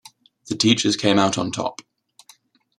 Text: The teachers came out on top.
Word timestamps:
The 0.47 0.55
teachers 0.55 0.97
came 0.97 1.19
out 1.19 1.37
on 1.37 1.51
top. 1.51 1.79